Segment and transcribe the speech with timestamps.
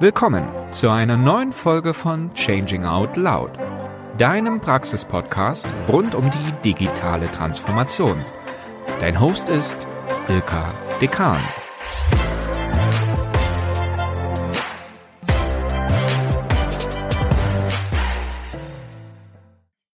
[0.00, 3.52] Willkommen zu einer neuen Folge von Changing Out Loud,
[4.18, 8.24] deinem Praxispodcast rund um die digitale Transformation.
[8.98, 9.86] Dein Host ist
[10.28, 11.38] Ilka Dekan.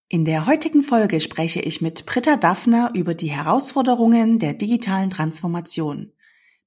[0.09, 6.15] In der heutigen Folge spreche ich mit Britta Daphner über die Herausforderungen der digitalen Transformation.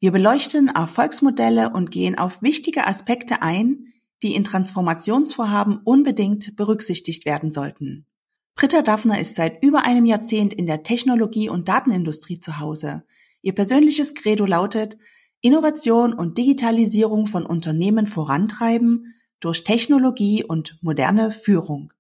[0.04, 3.86] Wir beleuchten Erfolgsmodelle und gehen auf wichtige Aspekte ein,
[4.22, 8.06] die in Transformationsvorhaben unbedingt berücksichtigt werden sollten.
[8.54, 13.06] Britta Daphner ist seit über einem Jahrzehnt in der Technologie- und Datenindustrie zu Hause.
[13.44, 14.98] Ihr persönliches Credo lautet,
[15.40, 21.94] Innovation und Digitalisierung von Unternehmen vorantreiben durch Technologie und moderne Führung.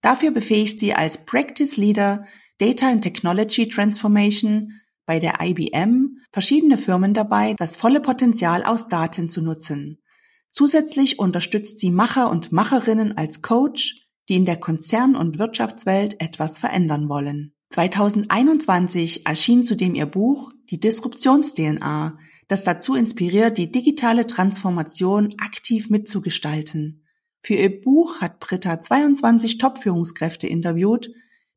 [0.00, 2.24] Dafür befähigt sie als Practice Leader
[2.56, 4.77] Data and Technology Transformation
[5.08, 10.02] bei der IBM verschiedene Firmen dabei, das volle Potenzial aus Daten zu nutzen.
[10.50, 16.58] Zusätzlich unterstützt sie Macher und Macherinnen als Coach, die in der Konzern- und Wirtschaftswelt etwas
[16.58, 17.54] verändern wollen.
[17.70, 27.06] 2021 erschien zudem ihr Buch Die Disruptions-DNA, das dazu inspiriert, die digitale Transformation aktiv mitzugestalten.
[27.40, 31.10] Für ihr Buch hat Britta 22 Top-Führungskräfte interviewt,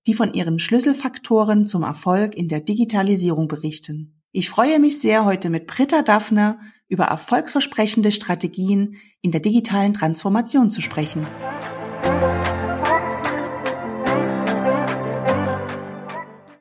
[0.08, 4.22] die von ihren Schlüsselfaktoren zum Erfolg in der Digitalisierung berichten.
[4.32, 10.70] Ich freue mich sehr, heute mit Britta Daphner über erfolgsversprechende Strategien in der digitalen Transformation
[10.70, 11.28] zu sprechen.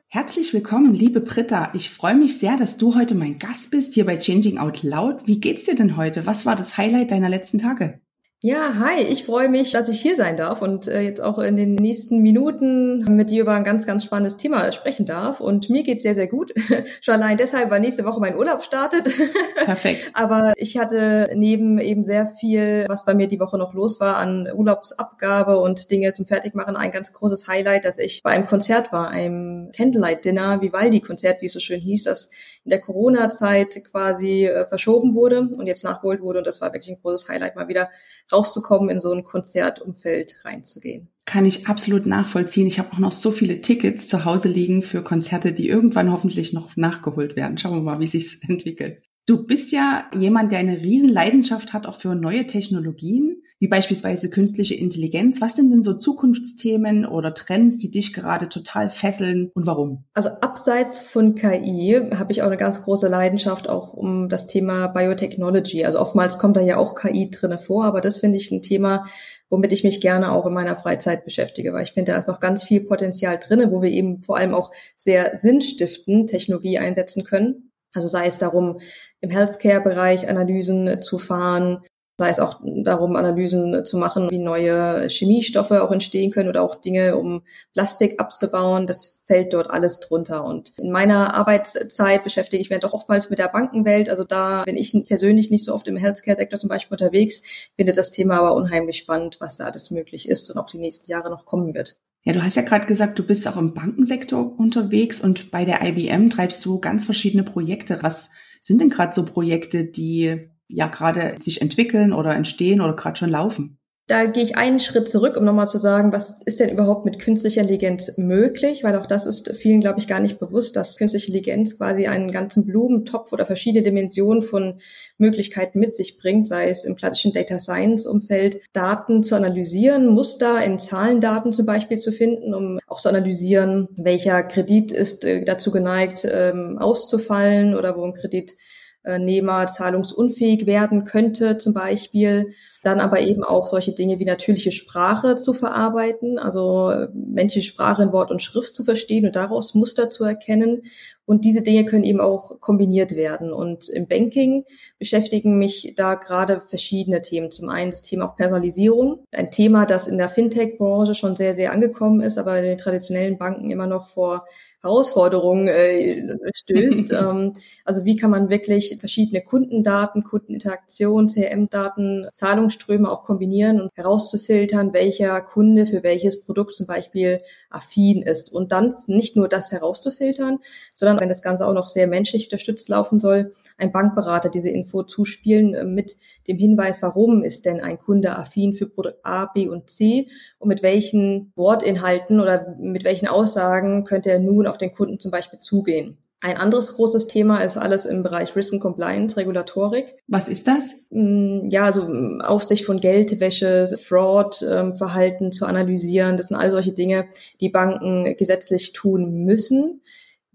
[0.07, 1.71] Herzlich willkommen, liebe Britta.
[1.73, 5.25] Ich freue mich sehr, dass du heute mein Gast bist hier bei Changing Out Loud.
[5.25, 6.25] Wie geht's dir denn heute?
[6.25, 8.01] Was war das Highlight deiner letzten Tage?
[8.43, 11.55] Ja, hi, ich freue mich, dass ich hier sein darf und äh, jetzt auch in
[11.55, 15.39] den nächsten Minuten mit dir über ein ganz, ganz spannendes Thema sprechen darf.
[15.39, 16.51] Und mir geht's sehr, sehr gut.
[17.01, 19.07] Schon allein deshalb, weil nächste Woche mein Urlaub startet.
[19.63, 20.09] Perfekt.
[20.13, 24.17] Aber ich hatte neben eben sehr viel, was bei mir die Woche noch los war,
[24.17, 28.91] an Urlaubsabgabe und Dinge zum Fertigmachen, ein ganz großes Highlight, dass ich bei einem Konzert
[28.91, 32.31] war, einem Candlelight Dinner, Vivaldi-Konzert, wie es so schön hieß, das
[32.63, 36.39] in der Corona-Zeit quasi äh, verschoben wurde und jetzt nachgeholt wurde.
[36.39, 37.89] Und das war wirklich ein großes Highlight, mal wieder
[38.31, 41.09] rauszukommen, in so ein Konzertumfeld reinzugehen.
[41.25, 42.67] Kann ich absolut nachvollziehen.
[42.67, 46.53] Ich habe auch noch so viele Tickets zu Hause liegen für Konzerte, die irgendwann hoffentlich
[46.53, 47.57] noch nachgeholt werden.
[47.57, 49.01] Schauen wir mal, wie sich's entwickelt.
[49.27, 54.31] Du bist ja jemand, der eine riesen Leidenschaft hat, auch für neue Technologien, wie beispielsweise
[54.31, 55.39] künstliche Intelligenz.
[55.39, 60.05] Was sind denn so Zukunftsthemen oder Trends, die dich gerade total fesseln und warum?
[60.15, 64.87] Also abseits von KI habe ich auch eine ganz große Leidenschaft auch um das Thema
[64.87, 65.85] Biotechnology.
[65.85, 69.05] Also oftmals kommt da ja auch KI drinne vor, aber das finde ich ein Thema,
[69.51, 72.39] womit ich mich gerne auch in meiner Freizeit beschäftige, weil ich finde, da ist noch
[72.39, 77.71] ganz viel Potenzial drinne, wo wir eben vor allem auch sehr sinnstiftend Technologie einsetzen können.
[77.93, 78.79] Also sei es darum,
[79.21, 81.83] im Healthcare-Bereich Analysen zu fahren,
[82.21, 86.75] sei es auch darum, Analysen zu machen, wie neue Chemiestoffe auch entstehen können oder auch
[86.75, 87.41] Dinge, um
[87.73, 88.85] Plastik abzubauen.
[88.85, 90.43] Das fällt dort alles drunter.
[90.45, 94.07] Und in meiner Arbeitszeit beschäftige ich mich doch oftmals mit der Bankenwelt.
[94.07, 97.41] Also da bin ich persönlich nicht so oft im Healthcare-Sektor zum Beispiel unterwegs,
[97.75, 101.09] finde das Thema aber unheimlich spannend, was da alles möglich ist und auch die nächsten
[101.09, 101.97] Jahre noch kommen wird.
[102.23, 105.81] Ja, du hast ja gerade gesagt, du bist auch im Bankensektor unterwegs und bei der
[105.81, 107.97] IBM treibst du ganz verschiedene Projekte.
[108.01, 108.29] Was
[108.61, 113.29] sind denn gerade so Projekte, die ja gerade sich entwickeln oder entstehen oder gerade schon
[113.29, 113.80] laufen?
[114.11, 117.17] Da gehe ich einen Schritt zurück, um nochmal zu sagen, was ist denn überhaupt mit
[117.17, 118.83] künstlicher Intelligenz möglich?
[118.83, 122.29] Weil auch das ist vielen, glaube ich, gar nicht bewusst, dass künstliche Intelligenz quasi einen
[122.29, 124.81] ganzen Blumentopf oder verschiedene Dimensionen von
[125.17, 130.61] Möglichkeiten mit sich bringt, sei es im klassischen Data Science Umfeld, Daten zu analysieren, Muster
[130.61, 135.71] in Zahlendaten zum Beispiel zu finden, um auch zu analysieren, welcher Kredit ist äh, dazu
[135.71, 142.51] geneigt, ähm, auszufallen oder wo ein Kreditnehmer zahlungsunfähig werden könnte zum Beispiel
[142.83, 148.03] dann aber eben auch solche Dinge wie natürliche Sprache zu verarbeiten, also äh, menschliche Sprache
[148.03, 150.83] in Wort und Schrift zu verstehen und daraus Muster zu erkennen.
[151.25, 153.53] Und diese Dinge können eben auch kombiniert werden.
[153.53, 154.65] Und im Banking
[154.97, 157.51] beschäftigen mich da gerade verschiedene Themen.
[157.51, 159.23] Zum einen das Thema auch Personalisierung.
[159.31, 163.37] Ein Thema, das in der Fintech-Branche schon sehr, sehr angekommen ist, aber in den traditionellen
[163.37, 164.45] Banken immer noch vor
[164.81, 167.11] Herausforderungen äh, stößt.
[167.19, 167.53] ähm,
[167.85, 175.41] also wie kann man wirklich verschiedene Kundendaten, Kundeninteraktion, CRM-Daten, Zahlungsströme auch kombinieren und herauszufiltern, welcher
[175.41, 178.51] Kunde für welches Produkt zum Beispiel affin ist.
[178.51, 180.59] Und dann nicht nur das herauszufiltern,
[180.95, 185.03] sondern wenn das Ganze auch noch sehr menschlich unterstützt laufen soll, ein Bankberater diese Info
[185.03, 186.15] zuspielen äh, mit
[186.47, 190.27] dem Hinweis, warum ist denn ein Kunde affin für Produkt A, B und C
[190.59, 195.29] und mit welchen Wortinhalten oder mit welchen Aussagen könnte er nun auf den Kunden zum
[195.29, 196.17] Beispiel zugehen.
[196.43, 200.15] Ein anderes großes Thema ist alles im Bereich Risk and Compliance, Regulatorik.
[200.27, 200.95] Was ist das?
[201.11, 202.09] Mm, ja, also
[202.39, 206.37] Aufsicht von Geldwäsche, Fraud, ähm, Verhalten zu analysieren.
[206.37, 207.25] Das sind all solche Dinge,
[207.59, 210.01] die Banken gesetzlich tun müssen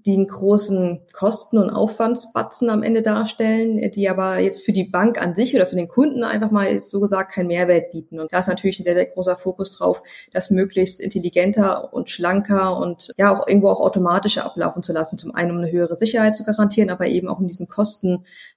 [0.06, 5.20] die einen großen Kosten- und Aufwandsbatzen am Ende darstellen, die aber jetzt für die Bank
[5.20, 8.20] an sich oder für den Kunden einfach mal so gesagt keinen Mehrwert bieten.
[8.20, 12.76] Und da ist natürlich ein sehr, sehr großer Fokus drauf, das möglichst intelligenter und schlanker
[12.78, 15.18] und ja auch irgendwo auch automatischer ablaufen zu lassen.
[15.18, 17.66] Zum einen, um eine höhere Sicherheit zu garantieren, aber eben auch um diesen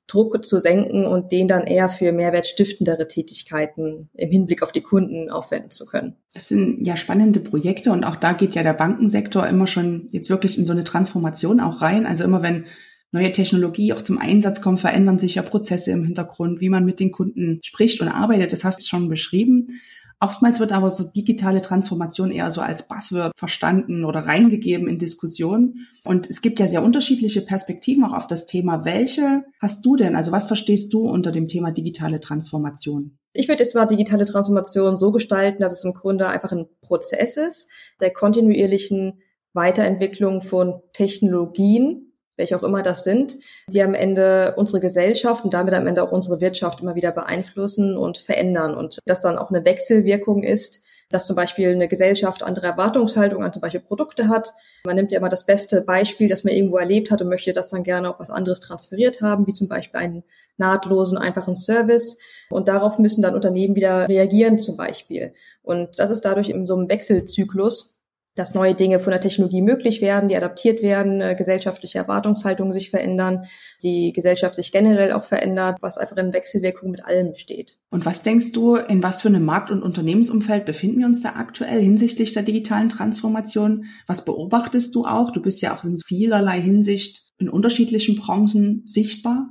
[0.10, 5.30] Kostendruck zu senken und den dann eher für mehrwertstiftendere Tätigkeiten im Hinblick auf die Kunden
[5.30, 6.16] aufwenden zu können.
[6.34, 10.30] Das sind ja spannende Projekte und auch da geht ja der Bankensektor immer schon jetzt
[10.30, 12.06] wirklich in so eine Transformation auch rein.
[12.06, 12.66] Also immer wenn
[13.12, 17.00] neue Technologie auch zum Einsatz kommt, verändern sich ja Prozesse im Hintergrund, wie man mit
[17.00, 18.54] den Kunden spricht und arbeitet.
[18.54, 19.80] Das hast du schon beschrieben.
[20.22, 25.88] Oftmals wird aber so digitale Transformation eher so als Buzzword verstanden oder reingegeben in Diskussionen.
[26.04, 28.84] Und es gibt ja sehr unterschiedliche Perspektiven auch auf das Thema.
[28.84, 30.18] Welche hast du denn?
[30.18, 33.18] Also was verstehst du unter dem Thema digitale Transformation?
[33.32, 37.38] Ich würde jetzt mal digitale Transformation so gestalten, dass es im Grunde einfach ein Prozess
[37.38, 37.70] ist,
[38.02, 39.22] der kontinuierlichen
[39.54, 42.09] Weiterentwicklung von Technologien,
[42.40, 43.38] welche auch immer das sind,
[43.68, 47.98] die am Ende unsere Gesellschaft und damit am Ende auch unsere Wirtschaft immer wieder beeinflussen
[47.98, 52.68] und verändern und das dann auch eine Wechselwirkung ist, dass zum Beispiel eine Gesellschaft andere
[52.68, 54.54] Erwartungshaltung an zum Beispiel Produkte hat.
[54.86, 57.70] Man nimmt ja immer das beste Beispiel, das man irgendwo erlebt hat und möchte das
[57.70, 60.24] dann gerne auf was anderes transferiert haben, wie zum Beispiel einen
[60.58, 62.20] nahtlosen, einfachen Service.
[62.50, 65.34] Und darauf müssen dann Unternehmen wieder reagieren zum Beispiel.
[65.64, 67.99] Und das ist dadurch in so einem Wechselzyklus,
[68.36, 72.90] dass neue Dinge von der Technologie möglich werden, die adaptiert werden, äh, gesellschaftliche Erwartungshaltungen sich
[72.90, 73.46] verändern,
[73.84, 77.78] die Gesellschaft sich generell auch verändert, was einfach in Wechselwirkung mit allem steht.
[77.90, 81.34] Und was denkst du, in was für einem Markt- und Unternehmensumfeld befinden wir uns da
[81.36, 83.86] aktuell hinsichtlich der digitalen Transformation?
[84.08, 85.32] Was beobachtest du auch?
[85.32, 89.50] Du bist ja auch in vielerlei Hinsicht in unterschiedlichen Branchen sichtbar.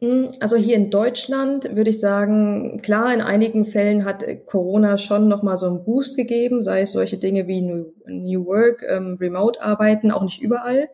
[0.00, 5.26] Hm, also hier in Deutschland würde ich sagen, klar, in einigen Fällen hat Corona schon
[5.26, 10.10] nochmal so einen Boost gegeben, sei es solche Dinge wie New, New Work, ähm, Remote-Arbeiten,
[10.10, 10.90] auch nicht überall.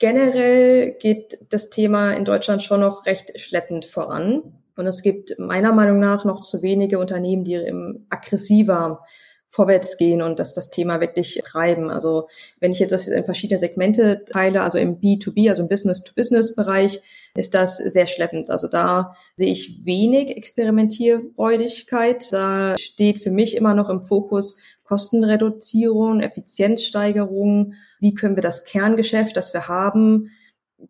[0.00, 4.42] Generell geht das Thema in Deutschland schon noch recht schleppend voran.
[4.76, 7.56] Und es gibt meiner Meinung nach noch zu wenige Unternehmen, die
[8.10, 9.04] aggressiver
[9.54, 11.90] vorwärts gehen und dass das Thema wirklich treiben.
[11.90, 12.26] Also
[12.58, 17.00] wenn ich jetzt das in verschiedene Segmente teile, also im B2B, also im Business-to-Business-Bereich,
[17.36, 18.50] ist das sehr schleppend.
[18.50, 22.32] Also da sehe ich wenig Experimentierfreudigkeit.
[22.32, 27.74] Da steht für mich immer noch im Fokus Kostenreduzierung, Effizienzsteigerung.
[27.98, 30.30] Wie können wir das Kerngeschäft, das wir haben,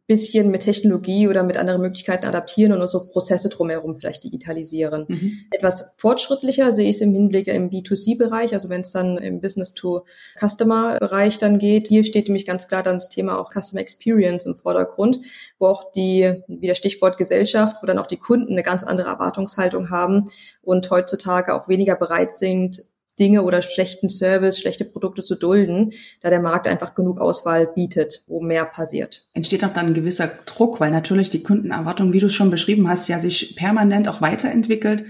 [0.07, 5.07] bisschen mit Technologie oder mit anderen Möglichkeiten adaptieren und unsere Prozesse drumherum vielleicht digitalisieren.
[5.09, 5.39] Mhm.
[5.51, 11.39] Etwas fortschrittlicher sehe ich es im Hinblick im B2C-Bereich, also wenn es dann im Business-to-Customer-Bereich
[11.39, 11.89] dann geht.
[11.89, 15.21] Hier steht nämlich ganz klar dann das Thema auch Customer Experience im Vordergrund,
[15.59, 19.09] wo auch die, wie der Stichwort Gesellschaft, wo dann auch die Kunden eine ganz andere
[19.09, 20.27] Erwartungshaltung haben
[20.63, 22.85] und heutzutage auch weniger bereit sind,
[23.19, 28.25] Dinge oder schlechten Service, schlechte Produkte zu dulden, da der Markt einfach genug Auswahl bietet,
[28.27, 29.29] wo mehr passiert.
[29.33, 32.89] Entsteht auch dann ein gewisser Druck, weil natürlich die Kundenerwartung, wie du es schon beschrieben
[32.89, 35.05] hast, ja sich permanent auch weiterentwickelt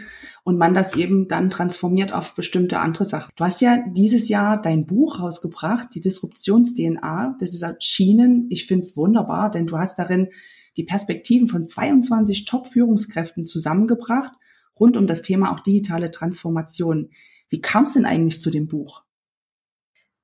[0.44, 3.32] und man das eben dann transformiert auf bestimmte andere Sachen.
[3.36, 7.36] Du hast ja dieses Jahr dein Buch rausgebracht, die Disruptions-DNA.
[7.40, 8.46] Das ist erschienen.
[8.50, 10.28] Ich finde es wunderbar, denn du hast darin
[10.76, 14.32] die Perspektiven von 22 Top-Führungskräften zusammengebracht
[14.78, 17.10] rund um das Thema auch digitale Transformation.
[17.54, 19.04] Wie kam es denn eigentlich zu dem Buch?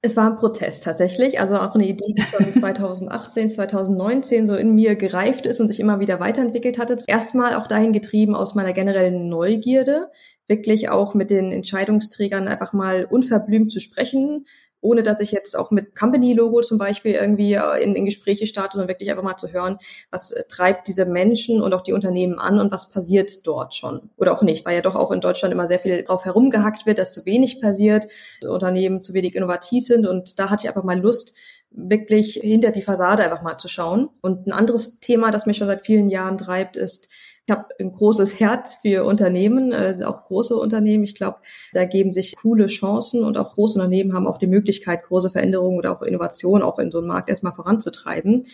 [0.02, 4.74] Es war ein Prozess tatsächlich, also auch eine Idee, die schon 2018, 2019 so in
[4.74, 6.96] mir gereift ist und sich immer wieder weiterentwickelt hatte.
[7.06, 10.10] Erstmal auch dahin getrieben aus meiner generellen Neugierde,
[10.48, 14.44] wirklich auch mit den Entscheidungsträgern einfach mal unverblümt zu sprechen,
[14.80, 18.76] ohne dass ich jetzt auch mit Company-Logo zum Beispiel irgendwie äh, in, in Gespräche starte,
[18.76, 19.78] sondern wirklich einfach mal zu hören,
[20.10, 24.10] was äh, treibt diese Menschen und auch die Unternehmen an und was passiert dort schon
[24.16, 26.98] oder auch nicht, weil ja doch auch in Deutschland immer sehr viel drauf herumgehackt wird,
[26.98, 28.06] dass zu wenig passiert,
[28.42, 31.34] Unternehmen zu wenig innovativ sind und da hatte ich einfach mal Lust,
[31.70, 34.08] wirklich hinter die Fassade einfach mal zu schauen.
[34.20, 37.08] Und ein anderes Thema, das mich schon seit vielen Jahren treibt, ist
[37.50, 41.02] ich habe ein großes Herz für Unternehmen, äh, auch große Unternehmen.
[41.02, 41.38] Ich glaube,
[41.72, 45.76] da geben sich coole Chancen und auch große Unternehmen haben auch die Möglichkeit, große Veränderungen
[45.76, 48.44] oder auch Innovationen auch in so einem Markt erstmal voranzutreiben.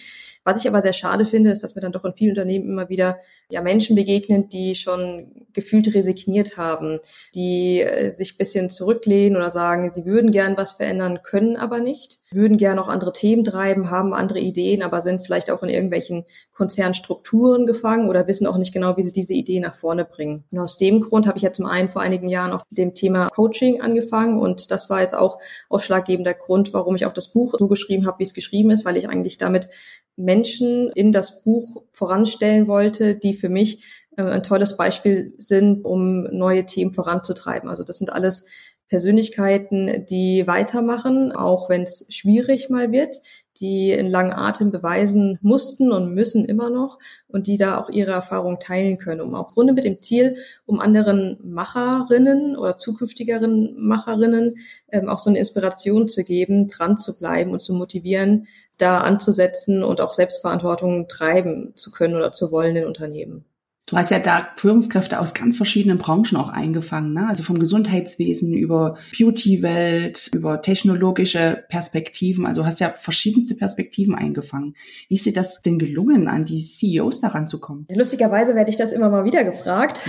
[0.46, 2.88] Was ich aber sehr schade finde, ist, dass mir dann doch in vielen Unternehmen immer
[2.88, 3.18] wieder
[3.50, 6.98] ja Menschen begegnen, die schon gefühlt resigniert haben,
[7.34, 12.20] die äh, sich bisschen zurücklehnen oder sagen, sie würden gern was verändern, können aber nicht,
[12.30, 16.24] würden gern auch andere Themen treiben, haben andere Ideen, aber sind vielleicht auch in irgendwelchen
[16.54, 20.44] Konzernstrukturen gefangen oder wissen auch nicht genau, genau, wie sie diese Idee nach vorne bringen.
[20.50, 22.94] Und aus dem Grund habe ich ja zum einen vor einigen Jahren auch mit dem
[22.94, 25.38] Thema Coaching angefangen und das war jetzt auch
[25.68, 28.96] ausschlaggebender Grund, warum ich auch das Buch so geschrieben habe, wie es geschrieben ist, weil
[28.96, 29.68] ich eigentlich damit
[30.16, 33.84] Menschen in das Buch voranstellen wollte, die für mich
[34.16, 37.68] äh, ein tolles Beispiel sind, um neue Themen voranzutreiben.
[37.68, 38.46] Also das sind alles
[38.88, 43.20] Persönlichkeiten, die weitermachen, auch wenn es schwierig mal wird,
[43.60, 48.12] die in langen Atem beweisen mussten und müssen immer noch und die da auch ihre
[48.12, 54.56] Erfahrungen teilen können, um auch Grunde mit dem Ziel, um anderen Macherinnen oder zukünftigeren Macherinnen
[54.92, 58.46] ähm, auch so eine Inspiration zu geben, dran zu bleiben und zu motivieren,
[58.78, 63.44] da anzusetzen und auch Selbstverantwortung treiben zu können oder zu wollen in Unternehmen.
[63.88, 67.28] Du hast ja da Führungskräfte aus ganz verschiedenen Branchen auch eingefangen, ne?
[67.28, 74.74] also vom Gesundheitswesen über Beauty-Welt, über technologische Perspektiven, also hast ja verschiedenste Perspektiven eingefangen.
[75.08, 77.86] Wie ist dir das denn gelungen, an die CEOs daran zu kommen?
[77.94, 80.02] Lustigerweise werde ich das immer mal wieder gefragt.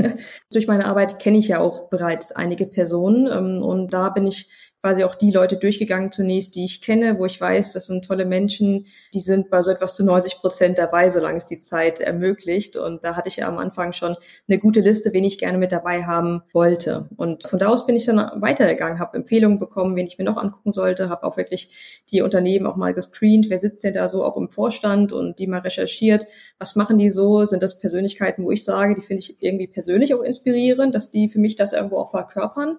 [0.52, 4.50] Durch meine Arbeit kenne ich ja auch bereits einige Personen ähm, und da bin ich
[4.82, 8.24] quasi auch die Leute durchgegangen zunächst, die ich kenne, wo ich weiß, das sind tolle
[8.24, 12.76] Menschen, die sind bei so etwas zu 90 Prozent dabei, solange es die Zeit ermöglicht.
[12.76, 14.16] Und da hatte ich ja am Anfang schon
[14.48, 17.08] eine gute Liste, wen ich gerne mit dabei haben wollte.
[17.16, 20.36] Und von da aus bin ich dann weitergegangen, habe Empfehlungen bekommen, wen ich mir noch
[20.36, 24.24] angucken sollte, habe auch wirklich die Unternehmen auch mal gescreent, wer sitzt denn da so
[24.24, 26.26] auch im Vorstand und die mal recherchiert,
[26.58, 30.12] was machen die so, sind das Persönlichkeiten, wo ich sage, die finde ich irgendwie persönlich
[30.12, 32.78] auch inspirierend, dass die für mich das irgendwo auch verkörpern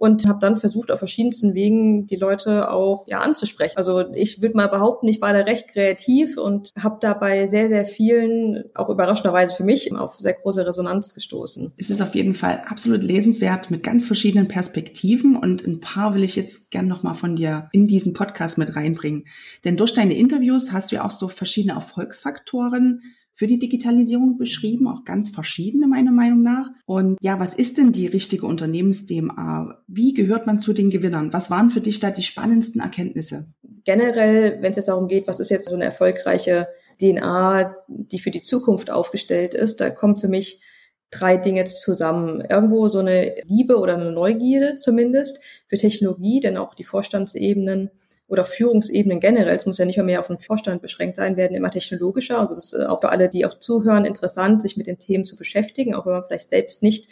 [0.00, 3.76] und habe dann versucht, auf verschiedensten Wegen die Leute auch ja anzusprechen.
[3.76, 7.84] Also ich würde mal behaupten, ich war da recht kreativ und habe dabei sehr, sehr
[7.84, 11.74] vielen, auch überraschenderweise für mich, auf sehr große Resonanz gestoßen.
[11.76, 16.24] Es ist auf jeden Fall absolut lesenswert mit ganz verschiedenen Perspektiven und ein paar will
[16.24, 19.26] ich jetzt gern nochmal von dir in diesen Podcast mit reinbringen.
[19.66, 23.02] Denn durch deine Interviews hast du ja auch so verschiedene Erfolgsfaktoren
[23.40, 26.68] für die Digitalisierung beschrieben, auch ganz verschiedene meiner Meinung nach.
[26.84, 29.78] Und ja, was ist denn die richtige Unternehmens-DMA?
[29.86, 31.32] Wie gehört man zu den Gewinnern?
[31.32, 33.46] Was waren für dich da die spannendsten Erkenntnisse?
[33.84, 36.68] Generell, wenn es jetzt darum geht, was ist jetzt so eine erfolgreiche
[37.00, 40.60] DNA, die für die Zukunft aufgestellt ist, da kommt für mich
[41.10, 42.42] drei Dinge zusammen.
[42.42, 47.88] Irgendwo so eine Liebe oder eine Neugierde zumindest für Technologie, denn auch die Vorstandsebenen
[48.30, 51.70] oder Führungsebenen generell, es muss ja nicht mehr, auf den Vorstand beschränkt sein, werden immer
[51.70, 52.38] technologischer.
[52.38, 55.36] Also das ist auch für alle, die auch zuhören, interessant, sich mit den Themen zu
[55.36, 57.08] beschäftigen, auch wenn man vielleicht selbst nicht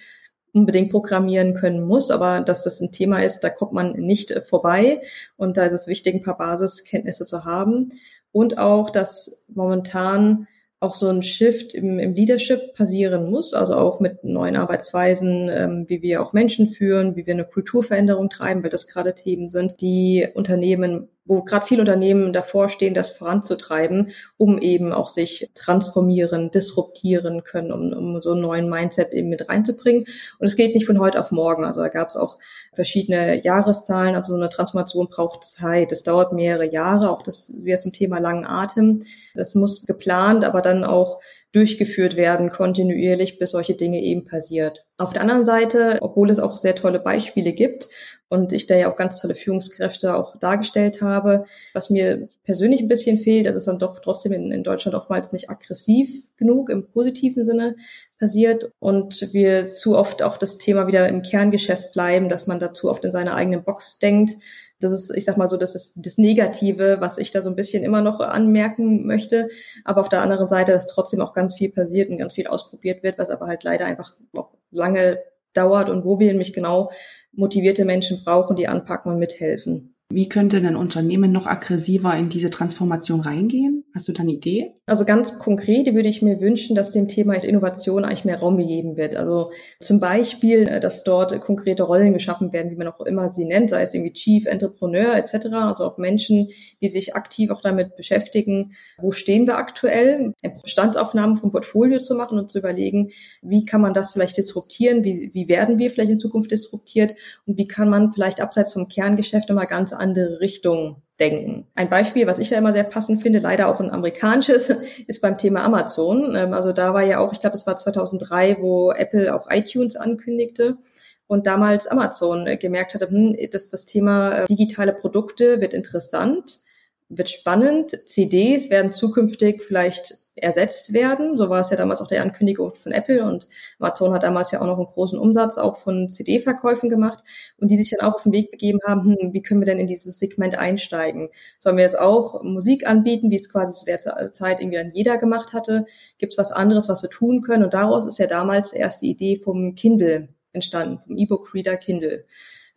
[0.52, 5.02] unbedingt programmieren können muss, aber dass das ein Thema ist, da kommt man nicht vorbei.
[5.36, 7.90] Und da ist es wichtig, ein paar Basiskenntnisse zu haben.
[8.30, 10.46] Und auch, dass momentan
[10.80, 15.84] auch so ein Shift im, im Leadership passieren muss, also auch mit neuen Arbeitsweisen, ähm,
[15.88, 19.80] wie wir auch Menschen führen, wie wir eine Kulturveränderung treiben, weil das gerade Themen sind,
[19.80, 26.50] die Unternehmen wo gerade viele Unternehmen davor stehen, das voranzutreiben, um eben auch sich transformieren,
[26.50, 30.06] disruptieren können, um, um so einen neuen Mindset eben mit reinzubringen.
[30.38, 31.64] Und es geht nicht von heute auf morgen.
[31.64, 32.38] Also da gab es auch
[32.72, 34.16] verschiedene Jahreszahlen.
[34.16, 35.92] Also so eine Transformation braucht Zeit.
[35.92, 37.10] Es dauert mehrere Jahre.
[37.10, 39.02] Auch das wir zum Thema langen Atem.
[39.34, 41.20] Das muss geplant, aber dann auch
[41.52, 44.84] durchgeführt werden, kontinuierlich, bis solche Dinge eben passiert.
[44.98, 47.88] Auf der anderen Seite, obwohl es auch sehr tolle Beispiele gibt
[48.28, 52.88] und ich da ja auch ganz tolle Führungskräfte auch dargestellt habe, was mir persönlich ein
[52.88, 56.86] bisschen fehlt, das ist dann doch trotzdem in, in Deutschland oftmals nicht aggressiv genug im
[56.86, 57.76] positiven Sinne
[58.18, 62.90] passiert und wir zu oft auch das Thema wieder im Kerngeschäft bleiben, dass man dazu
[62.90, 64.36] oft in seiner eigenen Box denkt,
[64.80, 67.56] das ist, ich sag mal so, das ist das Negative, was ich da so ein
[67.56, 69.48] bisschen immer noch anmerken möchte.
[69.84, 73.02] Aber auf der anderen Seite, dass trotzdem auch ganz viel passiert und ganz viel ausprobiert
[73.02, 75.18] wird, was aber halt leider einfach auch lange
[75.52, 76.92] dauert und wo wir nämlich genau
[77.32, 79.94] motivierte Menschen brauchen, die anpacken und mithelfen.
[80.10, 83.84] Wie könnte ein Unternehmen noch aggressiver in diese Transformation reingehen?
[83.98, 84.74] Hast du da eine Idee?
[84.86, 88.96] Also ganz konkret würde ich mir wünschen, dass dem Thema Innovation eigentlich mehr Raum gegeben
[88.96, 89.16] wird.
[89.16, 89.50] Also
[89.80, 93.70] zum Beispiel, äh, dass dort konkrete Rollen geschaffen werden, wie man auch immer sie nennt,
[93.70, 95.46] sei es irgendwie Chief Entrepreneur etc.
[95.52, 96.50] Also auch Menschen,
[96.80, 102.38] die sich aktiv auch damit beschäftigen, wo stehen wir aktuell, Bestandsaufnahmen vom Portfolio zu machen
[102.38, 103.10] und zu überlegen,
[103.42, 107.58] wie kann man das vielleicht disruptieren, wie, wie werden wir vielleicht in Zukunft disruptiert und
[107.58, 111.66] wie kann man vielleicht abseits vom Kerngeschäft immer ganz andere Richtungen denken.
[111.74, 114.70] Ein Beispiel, was ich ja immer sehr passend finde, leider auch ein amerikanisches,
[115.06, 116.34] ist beim Thema Amazon.
[116.36, 119.96] Ähm, also da war ja auch, ich glaube, es war 2003, wo Apple auch iTunes
[119.96, 120.78] ankündigte
[121.26, 126.60] und damals Amazon äh, gemerkt hatte, hm, dass das Thema äh, digitale Produkte wird interessant,
[127.08, 127.98] wird spannend.
[128.06, 131.36] CDs werden zukünftig vielleicht ersetzt werden.
[131.36, 134.60] So war es ja damals auch der Ankündigung von Apple und Amazon hat damals ja
[134.60, 137.22] auch noch einen großen Umsatz auch von CD-Verkäufen gemacht
[137.58, 139.78] und die sich dann auch auf den Weg begeben haben, hm, wie können wir denn
[139.78, 141.28] in dieses Segment einsteigen?
[141.58, 143.98] Sollen wir jetzt auch Musik anbieten, wie es quasi zu der
[144.32, 145.86] Zeit irgendwie dann jeder gemacht hatte?
[146.18, 147.64] Gibt es was anderes, was wir tun können?
[147.64, 152.24] Und daraus ist ja damals erst die Idee vom Kindle entstanden, vom E-Book-Reader Kindle.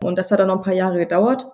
[0.04, 1.48] Und das hat dann noch ein paar Jahre gedauert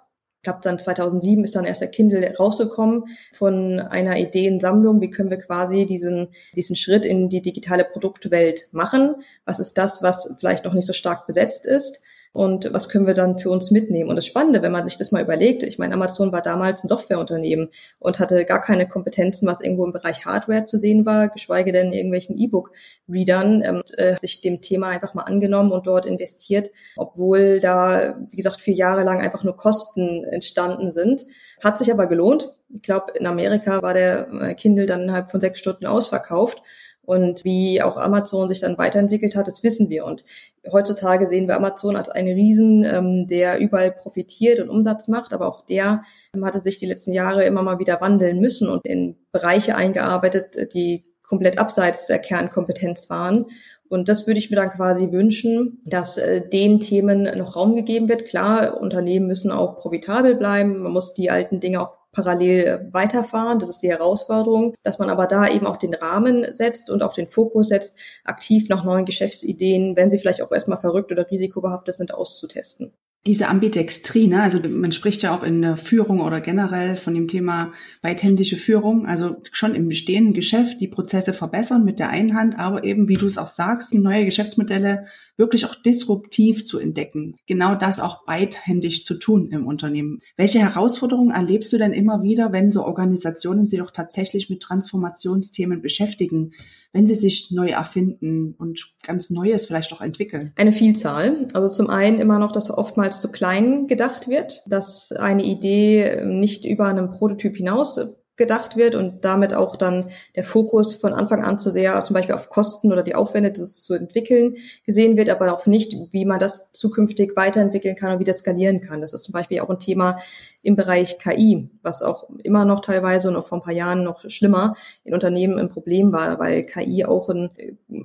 [0.47, 5.01] glaube, dann 2007 ist dann erst der Kindle rausgekommen von einer Ideensammlung.
[5.01, 9.15] Wie können wir quasi diesen, diesen Schritt in die digitale Produktwelt machen?
[9.43, 12.01] Was ist das, was vielleicht noch nicht so stark besetzt ist?
[12.37, 14.11] Und was können wir dann für uns mitnehmen.
[14.11, 16.87] Und das Spannende, wenn man sich das mal überlegt, ich meine, Amazon war damals ein
[16.87, 21.71] Softwareunternehmen und hatte gar keine Kompetenzen, was irgendwo im Bereich Hardware zu sehen war, geschweige
[21.71, 27.59] denn irgendwelchen E-Book-Readern, ähm, äh, sich dem Thema einfach mal angenommen und dort investiert, obwohl
[27.59, 31.25] da, wie gesagt, vier Jahre lang einfach nur Kosten entstanden sind.
[31.63, 32.53] Hat sich aber gelohnt.
[32.69, 36.61] Ich glaube, in Amerika war der äh, Kindle dann innerhalb von sechs Stunden ausverkauft.
[37.07, 40.03] Und wie auch Amazon sich dann weiterentwickelt hat, das wissen wir.
[40.03, 40.25] Und
[40.69, 45.47] heutzutage sehen wir Amazon als einen Riesen, ähm, der überall profitiert und Umsatz macht, aber
[45.47, 46.03] auch der
[46.35, 50.73] ähm, hatte sich die letzten Jahre immer mal wieder wandeln müssen und in Bereiche eingearbeitet,
[50.73, 53.45] die komplett abseits der Kernkompetenz waren.
[53.87, 58.09] Und das würde ich mir dann quasi wünschen, dass äh, den Themen noch Raum gegeben
[58.09, 58.25] wird.
[58.25, 60.79] Klar, Unternehmen müssen auch profitabel bleiben.
[60.79, 63.59] Man muss die alten Dinge auch parallel weiterfahren.
[63.59, 67.13] Das ist die Herausforderung, dass man aber da eben auch den Rahmen setzt und auch
[67.13, 71.95] den Fokus setzt, aktiv nach neuen Geschäftsideen, wenn sie vielleicht auch erstmal verrückt oder risikobehaftet
[71.95, 72.93] sind, auszutesten
[73.27, 74.41] diese Ambidextrie, ne?
[74.41, 79.05] also man spricht ja auch in der Führung oder generell von dem Thema beidhändige Führung,
[79.05, 83.17] also schon im bestehenden Geschäft die Prozesse verbessern mit der einen Hand, aber eben, wie
[83.17, 85.05] du es auch sagst, neue Geschäftsmodelle
[85.35, 87.35] wirklich auch disruptiv zu entdecken.
[87.45, 90.19] Genau das auch beidhändig zu tun im Unternehmen.
[90.37, 95.81] Welche Herausforderungen erlebst du denn immer wieder, wenn so Organisationen sich doch tatsächlich mit Transformationsthemen
[95.81, 96.53] beschäftigen?
[96.93, 100.53] wenn sie sich neu erfinden und ganz Neues vielleicht auch entwickeln?
[100.55, 101.47] Eine Vielzahl.
[101.53, 106.65] Also zum einen immer noch, dass oftmals zu klein gedacht wird, dass eine Idee nicht
[106.65, 107.99] über einen Prototyp hinaus
[108.37, 112.35] gedacht wird und damit auch dann der Fokus von Anfang an zu sehr zum Beispiel
[112.35, 116.39] auf Kosten oder die Aufwände, das zu entwickeln, gesehen wird, aber auch nicht, wie man
[116.39, 119.01] das zukünftig weiterentwickeln kann und wie das skalieren kann.
[119.01, 120.19] Das ist zum Beispiel auch ein Thema
[120.61, 124.75] im Bereich KI, was auch immer noch teilweise noch vor ein paar Jahren noch schlimmer
[125.03, 127.49] in Unternehmen ein Problem war, weil KI auch ein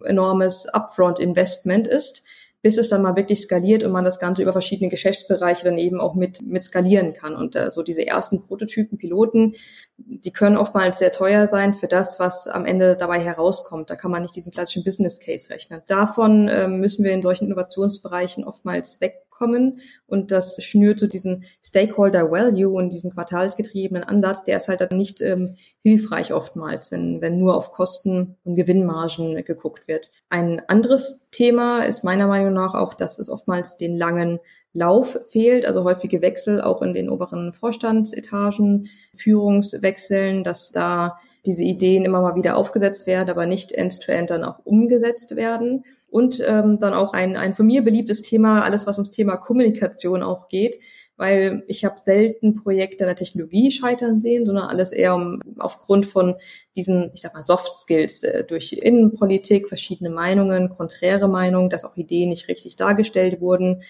[0.04, 2.22] enormes Upfront-Investment ist
[2.62, 6.00] bis es dann mal wirklich skaliert und man das Ganze über verschiedene Geschäftsbereiche dann eben
[6.00, 7.34] auch mit, mit skalieren kann.
[7.34, 9.54] Und äh, so diese ersten Prototypen, Piloten,
[9.98, 13.90] die können oftmals sehr teuer sein für das, was am Ende dabei herauskommt.
[13.90, 15.82] Da kann man nicht diesen klassischen Business Case rechnen.
[15.88, 21.42] Davon äh, müssen wir in solchen Innovationsbereichen oftmals weg kommen und das schnürt so diesen
[21.64, 27.20] Stakeholder Value und diesen quartalsgetriebenen Ansatz, der ist halt dann nicht ähm, hilfreich oftmals, wenn,
[27.20, 30.12] wenn nur auf Kosten und Gewinnmargen geguckt wird.
[30.28, 34.38] Ein anderes Thema ist meiner Meinung nach auch, dass es oftmals den langen
[34.74, 42.04] Lauf fehlt, also häufige Wechsel auch in den oberen Vorstandsetagen, Führungswechseln, dass da diese Ideen
[42.04, 45.84] immer mal wieder aufgesetzt werden, aber nicht end-to-end -end dann auch umgesetzt werden.
[46.12, 50.22] Und ähm, dann auch ein, ein von mir beliebtes Thema, alles was ums Thema Kommunikation
[50.22, 50.78] auch geht,
[51.16, 56.04] weil ich habe selten Projekte in der Technologie scheitern sehen, sondern alles eher um, aufgrund
[56.04, 56.34] von
[56.76, 61.96] diesen, ich sag mal, Soft Skills äh, durch Innenpolitik, verschiedene Meinungen, konträre Meinungen, dass auch
[61.96, 63.82] Ideen nicht richtig dargestellt wurden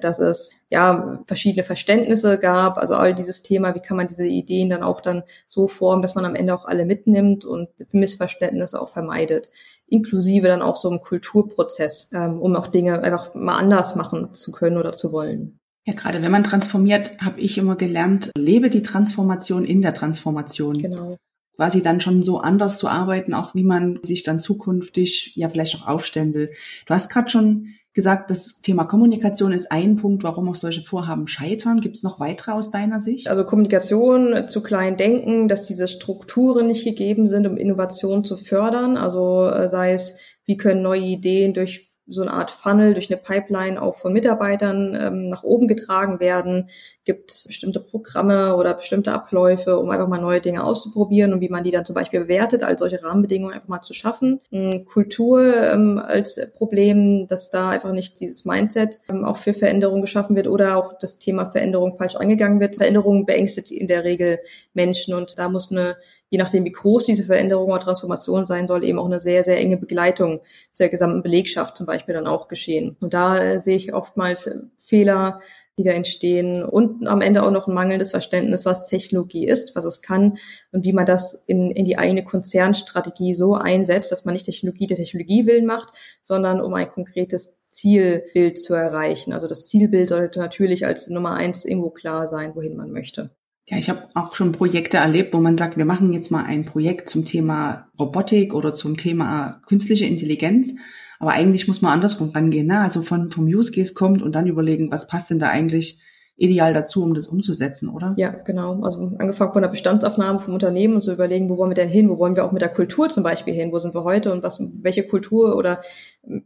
[0.00, 4.70] dass es ja verschiedene Verständnisse gab, also all dieses Thema, wie kann man diese Ideen
[4.70, 8.88] dann auch dann so formen, dass man am Ende auch alle mitnimmt und Missverständnisse auch
[8.88, 9.50] vermeidet,
[9.86, 14.50] inklusive dann auch so einem Kulturprozess, ähm, um auch Dinge einfach mal anders machen zu
[14.52, 15.58] können oder zu wollen.
[15.86, 20.78] Ja, gerade wenn man transformiert, habe ich immer gelernt, lebe die Transformation in der Transformation.
[20.78, 21.16] Genau
[21.60, 25.76] quasi dann schon so anders zu arbeiten, auch wie man sich dann zukünftig ja vielleicht
[25.76, 26.52] auch aufstellen will.
[26.86, 31.26] Du hast gerade schon gesagt, das Thema Kommunikation ist ein Punkt, warum auch solche Vorhaben
[31.26, 31.80] scheitern.
[31.80, 33.28] Gibt es noch weitere aus deiner Sicht?
[33.28, 38.96] Also Kommunikation zu klein denken, dass diese Strukturen nicht gegeben sind, um Innovation zu fördern.
[38.96, 43.20] Also äh, sei es, wie können neue Ideen durch so eine Art Funnel durch eine
[43.20, 46.68] Pipeline auch von Mitarbeitern ähm, nach oben getragen werden?
[47.04, 51.48] Gibt es bestimmte Programme oder bestimmte Abläufe, um einfach mal neue Dinge auszuprobieren und wie
[51.48, 54.40] man die dann zum Beispiel bewertet, als solche Rahmenbedingungen einfach mal zu schaffen?
[54.52, 60.02] Ähm, Kultur ähm, als Problem, dass da einfach nicht dieses Mindset ähm, auch für Veränderung
[60.02, 62.76] geschaffen wird oder auch das Thema Veränderung falsch angegangen wird.
[62.76, 64.38] Veränderung beängstigt in der Regel
[64.74, 65.96] Menschen und da muss eine
[66.30, 69.58] je nachdem, wie groß diese Veränderung oder Transformation sein soll, eben auch eine sehr, sehr
[69.58, 70.40] enge Begleitung
[70.72, 72.96] zur gesamten Belegschaft zum Beispiel dann auch geschehen.
[73.00, 75.40] Und da äh, sehe ich oftmals äh, Fehler,
[75.76, 79.84] die da entstehen und am Ende auch noch ein mangelndes Verständnis, was Technologie ist, was
[79.84, 80.36] es kann
[80.72, 84.86] und wie man das in, in die eigene Konzernstrategie so einsetzt, dass man nicht Technologie
[84.86, 89.32] der Technologie willen macht, sondern um ein konkretes Zielbild zu erreichen.
[89.32, 93.30] Also das Zielbild sollte natürlich als Nummer eins irgendwo klar sein, wohin man möchte.
[93.70, 96.64] Ja, ich habe auch schon Projekte erlebt, wo man sagt, wir machen jetzt mal ein
[96.64, 100.74] Projekt zum Thema Robotik oder zum Thema künstliche Intelligenz.
[101.20, 102.66] Aber eigentlich muss man andersrum rangehen.
[102.66, 102.80] Ne?
[102.80, 106.00] Also von, vom Use Case kommt und dann überlegen, was passt denn da eigentlich
[106.36, 108.14] ideal dazu, um das umzusetzen, oder?
[108.16, 108.80] Ja, genau.
[108.82, 112.08] Also angefangen von der Bestandsaufnahme vom Unternehmen und zu überlegen, wo wollen wir denn hin?
[112.08, 113.70] Wo wollen wir auch mit der Kultur zum Beispiel hin?
[113.70, 115.82] Wo sind wir heute und was, welche Kultur oder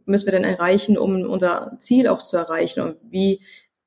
[0.05, 2.81] müssen wir denn erreichen, um unser Ziel auch zu erreichen?
[2.81, 3.39] Und wie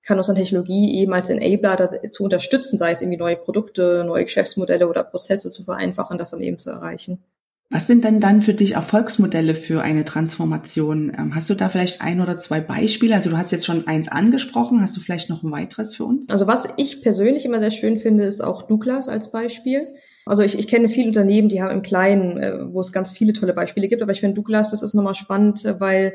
[0.09, 4.25] kann uns dann Technologie eben als Enabler zu unterstützen, sei es irgendwie neue Produkte, neue
[4.25, 7.23] Geschäftsmodelle oder Prozesse zu vereinfachen, das dann eben zu erreichen.
[7.71, 11.13] Was sind denn dann für dich Erfolgsmodelle für eine Transformation?
[11.17, 13.15] Ähm, hast du da vielleicht ein oder zwei Beispiele?
[13.15, 14.81] Also du hast jetzt schon eins angesprochen.
[14.81, 16.31] Hast du vielleicht noch ein weiteres für uns?
[16.31, 19.89] Also was ich persönlich immer sehr schön finde, ist auch Douglas als Beispiel.
[20.25, 23.35] Also ich, ich kenne viele Unternehmen, die haben im Kleinen, äh, wo es ganz viele
[23.35, 26.15] tolle Beispiele gibt, aber ich finde Douglas, das ist nochmal spannend, weil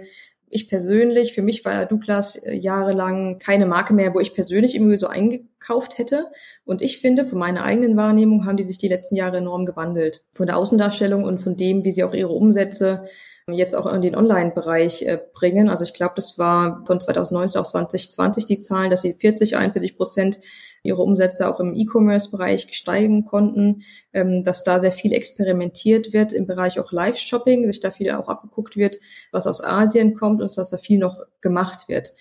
[0.50, 4.98] ich persönlich, für mich war Douglas äh, jahrelang keine Marke mehr, wo ich persönlich irgendwie
[4.98, 6.28] so eingekauft hätte.
[6.66, 10.24] Und ich finde, von meiner eigenen Wahrnehmung haben die sich die letzten Jahre enorm gewandelt.
[10.34, 13.06] Von der Außendarstellung und von dem, wie sie auch ihre Umsätze
[13.52, 15.70] jetzt auch in den Online-Bereich äh, bringen.
[15.70, 19.98] Also ich glaube, das war von 2019 auf 2020 die Zahlen, dass sie 40, 41
[19.98, 20.40] Prozent
[20.84, 26.46] ihre Umsätze auch im E-Commerce-Bereich steigen konnten, ähm, dass da sehr viel experimentiert wird im
[26.46, 28.98] Bereich auch Live-Shopping, sich da viel auch abgeguckt wird,
[29.32, 32.14] was aus Asien kommt und dass da viel noch gemacht wird.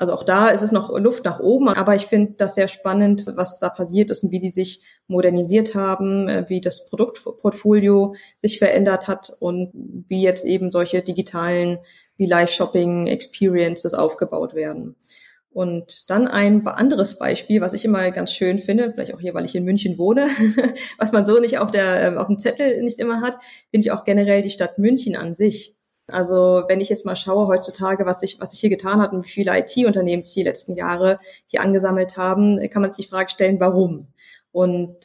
[0.00, 3.24] Also auch da ist es noch Luft nach oben, aber ich finde das sehr spannend,
[3.36, 8.58] was da passiert ist und wie die sich modernisiert haben, äh, wie das Produktportfolio sich
[8.58, 11.78] verändert hat und wie jetzt eben solche digitalen
[12.16, 14.96] wie Live-Shopping Experiences aufgebaut werden.
[15.52, 19.44] Und dann ein anderes Beispiel, was ich immer ganz schön finde, vielleicht auch hier, weil
[19.44, 20.28] ich in München wohne,
[20.98, 23.34] was man so nicht auf der ähm, auf dem Zettel nicht immer hat,
[23.70, 25.74] finde ich auch generell die Stadt München an sich.
[26.06, 29.24] Also wenn ich jetzt mal schaue heutzutage, was sich was sich hier getan hat und
[29.24, 33.30] wie viele IT-Unternehmen sich die letzten Jahre hier angesammelt haben, kann man sich die Frage
[33.30, 34.06] stellen, warum?
[34.52, 34.96] Und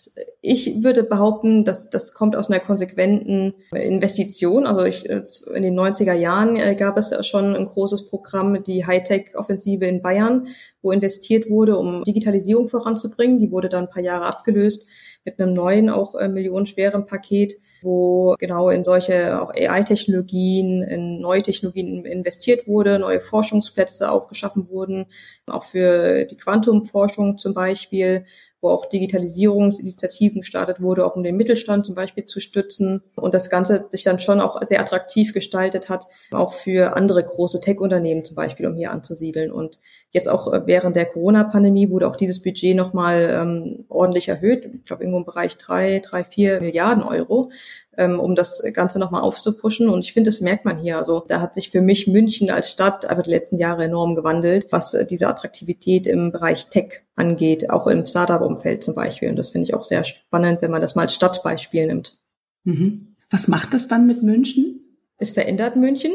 [0.42, 4.66] ich würde behaupten, dass das kommt aus einer konsequenten Investition.
[4.66, 9.86] Also ich, in den 90er Jahren äh, gab es schon ein großes Programm, die Hightech-Offensive
[9.86, 10.48] in Bayern,
[10.82, 13.38] wo investiert wurde, um Digitalisierung voranzubringen.
[13.38, 14.88] Die wurde dann ein paar Jahre abgelöst
[15.26, 21.44] mit einem neuen, auch äh, millionenschweren Paket, wo genau in solche auch AI-Technologien, in neue
[21.44, 25.06] Technologien investiert wurde, neue Forschungsplätze auch geschaffen wurden,
[25.48, 28.26] auch für die Quantumforschung zum Beispiel
[28.62, 33.50] wo auch Digitalisierungsinitiativen gestartet wurde, auch um den Mittelstand zum Beispiel zu stützen und das
[33.50, 38.36] Ganze sich dann schon auch sehr attraktiv gestaltet hat, auch für andere große Tech-Unternehmen zum
[38.36, 39.52] Beispiel, um hier anzusiedeln.
[39.52, 39.80] Und
[40.12, 44.86] jetzt auch äh, während der Corona-Pandemie wurde auch dieses Budget nochmal ähm, ordentlich erhöht, ich
[44.86, 47.52] glaube irgendwo im Bereich drei, drei, vier Milliarden Euro,
[47.98, 49.90] ähm, um das Ganze nochmal aufzupuschen.
[49.90, 50.98] Und ich finde, das merkt man hier.
[50.98, 54.68] Also da hat sich für mich München als Stadt einfach die letzten Jahre enorm gewandelt,
[54.72, 59.30] was äh, diese Attraktivität im Bereich Tech angeht, auch im Startup-Umfeld zum Beispiel.
[59.30, 62.18] Und das finde ich auch sehr spannend, wenn man das mal als Stadtbeispiel nimmt.
[62.64, 63.16] Mhm.
[63.30, 64.82] Was macht das dann mit München?
[65.18, 66.12] Es verändert München.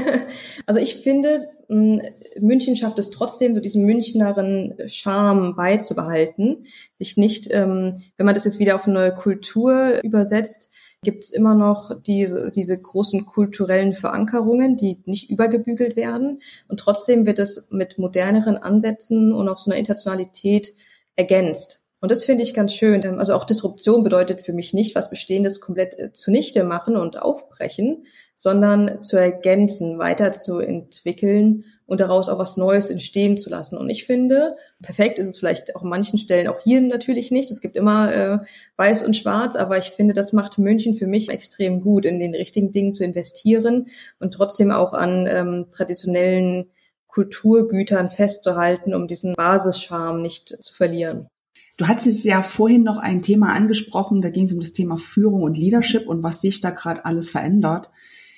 [0.66, 6.64] also ich finde, München schafft es trotzdem, so diesen Münchneren Charme beizubehalten,
[6.98, 11.54] sich nicht, ähm, wenn man das jetzt wieder auf eine Kultur übersetzt, gibt es immer
[11.54, 16.40] noch diese, diese großen kulturellen Verankerungen, die nicht übergebügelt werden.
[16.68, 20.74] Und trotzdem wird es mit moderneren Ansätzen und auch so einer Internationalität
[21.14, 21.84] ergänzt.
[22.00, 23.04] Und das finde ich ganz schön.
[23.18, 28.06] Also auch Disruption bedeutet für mich nicht, was Bestehendes komplett äh, zunichte machen und aufbrechen,
[28.34, 33.78] sondern zu ergänzen, weiterzuentwickeln und daraus auch was Neues entstehen zu lassen.
[33.78, 37.50] Und ich finde, perfekt ist es vielleicht auch an manchen Stellen, auch hier natürlich nicht.
[37.50, 38.38] Es gibt immer äh,
[38.76, 42.34] weiß und schwarz, aber ich finde, das macht München für mich extrem gut, in den
[42.34, 43.86] richtigen Dingen zu investieren
[44.20, 46.66] und trotzdem auch an ähm, traditionellen
[47.06, 51.28] Kulturgütern festzuhalten, um diesen Basischarme nicht zu verlieren.
[51.78, 55.42] Du hattest ja vorhin noch ein Thema angesprochen, da ging es um das Thema Führung
[55.42, 57.88] und Leadership und was sich da gerade alles verändert.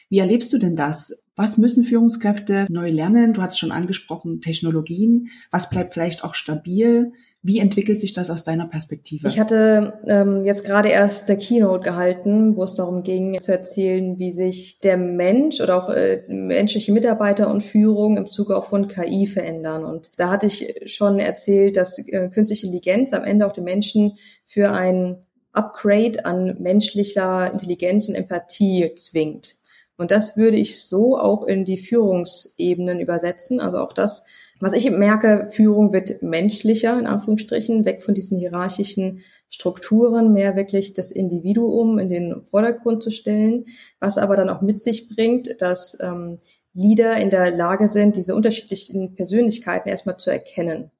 [0.08, 1.24] Wie erlebst du denn das?
[1.40, 3.32] Was müssen Führungskräfte neu lernen?
[3.32, 5.30] Du hast schon angesprochen, Technologien.
[5.50, 7.14] Was bleibt vielleicht auch stabil?
[7.42, 9.26] Wie entwickelt sich das aus deiner Perspektive?
[9.26, 14.18] Ich hatte ähm, jetzt gerade erst der Keynote gehalten, wo es darum ging, zu erzählen,
[14.18, 18.86] wie sich der Mensch oder auch äh, menschliche Mitarbeiter und Führung im Zuge auch von
[18.86, 19.86] KI verändern.
[19.86, 24.18] Und da hatte ich schon erzählt, dass äh, künstliche Intelligenz am Ende auch den Menschen
[24.44, 25.16] für ein
[25.52, 29.56] Upgrade an menschlicher Intelligenz und Empathie zwingt.
[30.00, 33.60] Und das würde ich so auch in die Führungsebenen übersetzen.
[33.60, 34.24] Also auch das
[34.58, 40.94] Was ich merke, Führung wird menschlicher, in Anführungsstrichen, weg von diesen hierarchischen Strukturen, mehr wirklich
[40.94, 43.66] das Individuum in den Vordergrund zu stellen,
[44.00, 46.38] was aber dann auch mit sich bringt, dass ähm,
[46.72, 50.90] Leader in der Lage sind, diese unterschiedlichen Persönlichkeiten erstmal zu erkennen.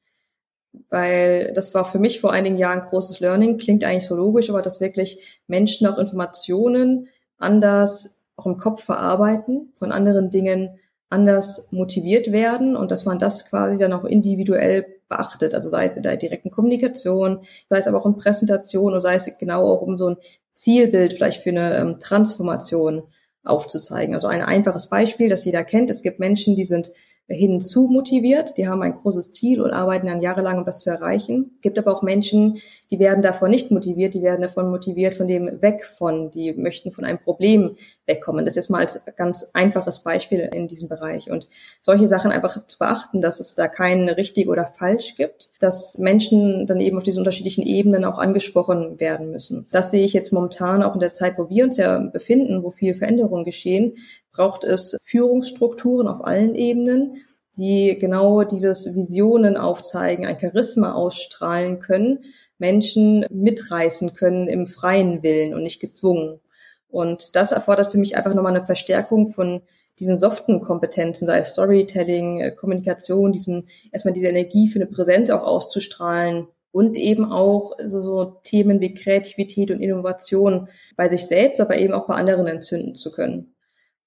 [0.91, 4.61] Weil das war für mich vor einigen Jahren großes Learning, klingt eigentlich so logisch, aber
[4.61, 7.09] dass wirklich Menschen auch Informationen
[7.39, 10.79] anders auch im Kopf verarbeiten, von anderen Dingen
[11.11, 15.55] anders motiviert werden und dass man das quasi dann auch individuell beachtet.
[15.55, 19.15] Also sei es in der direkten Kommunikation, sei es aber auch in Präsentation und sei
[19.15, 20.17] es genau auch um so ein
[20.55, 23.03] Zielbild vielleicht für eine ähm, Transformation
[23.45, 24.15] aufzuzeigen.
[24.15, 25.91] Also ein einfaches Beispiel, das jeder kennt.
[25.91, 26.93] Es gibt Menschen, die sind
[27.27, 28.57] hinzu motiviert.
[28.57, 31.53] Die haben ein großes Ziel und arbeiten dann jahrelang, um das zu erreichen.
[31.57, 32.59] Es gibt aber auch Menschen,
[32.91, 36.91] die werden davon nicht motiviert, die werden davon motiviert, von dem weg von, die möchten
[36.91, 37.77] von einem Problem
[38.07, 38.45] wegkommen.
[38.45, 41.31] Das ist mal als ganz einfaches Beispiel in diesem Bereich.
[41.31, 41.49] Und
[41.81, 46.67] solche Sachen einfach zu beachten, dass es da kein richtig oder falsch gibt, dass Menschen
[46.67, 49.69] dann eben auf diesen unterschiedlichen Ebenen auch angesprochen werden müssen.
[49.71, 52.73] Das sehe ich jetzt momentan auch in der Zeit, wo wir uns ja befinden, wo
[52.73, 53.95] viel Veränderungen geschehen,
[54.33, 57.23] braucht es Führungsstrukturen auf allen Ebenen,
[57.57, 62.25] die genau dieses Visionen aufzeigen, ein Charisma ausstrahlen können,
[62.61, 66.41] Menschen mitreißen können im freien Willen und nicht gezwungen.
[66.89, 69.63] Und das erfordert für mich einfach nochmal eine Verstärkung von
[69.99, 75.31] diesen soften Kompetenzen, sei es Storytelling, äh, Kommunikation, diesen, erstmal diese Energie für eine Präsenz
[75.31, 81.61] auch auszustrahlen und eben auch so, so Themen wie Kreativität und Innovation bei sich selbst,
[81.61, 83.55] aber eben auch bei anderen entzünden zu können.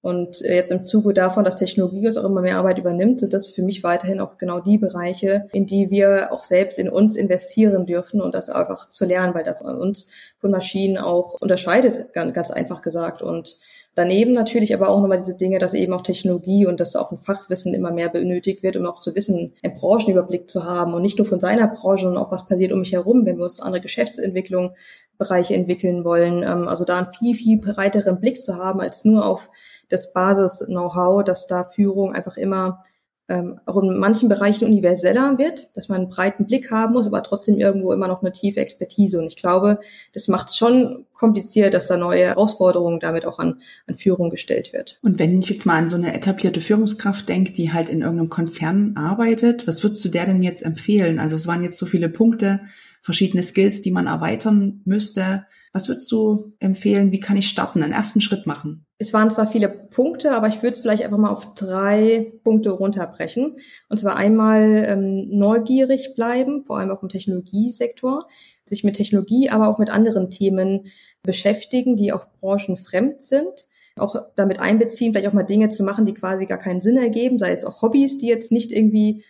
[0.03, 3.31] Und äh, jetzt im Zuge davon, dass Technologie uns auch immer mehr Arbeit übernimmt, sind
[3.31, 7.15] das für mich weiterhin auch genau die Bereiche, in die wir auch selbst in uns
[7.15, 12.51] investieren dürfen und das einfach zu lernen, weil das uns von Maschinen auch unterscheidet, ganz
[12.51, 13.21] einfach gesagt.
[13.21, 13.61] Und
[13.95, 17.17] Daneben natürlich aber auch nochmal diese Dinge, dass eben auch Technologie und dass auch ein
[17.19, 21.19] Fachwissen immer mehr benötigt wird, um auch zu wissen, einen Branchenüberblick zu haben und nicht
[21.19, 23.81] nur von seiner Branche, sondern auch was passiert um mich herum, wenn wir uns andere
[23.81, 24.73] Geschäftsentwicklung
[25.19, 26.41] Bereiche entwickeln wollen.
[26.41, 29.51] Ähm, also da einen viel, viel breiteren Blick zu haben als nur auf
[29.93, 32.83] das Basis-Know-how, dass da Führung einfach immer
[33.29, 37.23] ähm, auch in manchen Bereichen universeller wird, dass man einen breiten Blick haben muss, aber
[37.23, 39.19] trotzdem irgendwo immer noch eine tiefe Expertise.
[39.19, 39.79] Und ich glaube,
[40.13, 44.99] das macht schon kompliziert, dass da neue Herausforderungen damit auch an, an Führung gestellt wird.
[45.01, 48.27] Und wenn ich jetzt mal an so eine etablierte Führungskraft denke, die halt in irgendeinem
[48.27, 51.19] Konzern arbeitet, was würdest du der denn jetzt empfehlen?
[51.19, 52.59] Also es waren jetzt so viele Punkte,
[53.01, 55.45] verschiedene Skills, die man erweitern müsste.
[55.71, 57.11] Was würdest du empfehlen?
[57.11, 58.85] Wie kann ich starten, einen ersten Schritt machen?
[58.97, 62.71] Es waren zwar viele Punkte, aber ich würde es vielleicht einfach mal auf drei Punkte
[62.71, 63.55] runterbrechen.
[63.89, 68.27] Und zwar einmal ähm, neugierig bleiben, vor allem auch im Technologiesektor,
[68.65, 70.85] sich mit Technologie, aber auch mit anderen Themen
[71.23, 73.67] beschäftigen, die auch branchenfremd sind
[73.99, 77.37] auch damit einbeziehen, vielleicht auch mal Dinge zu machen, die quasi gar keinen Sinn ergeben,
[77.37, 79.23] sei es auch Hobbys, die jetzt nicht irgendwie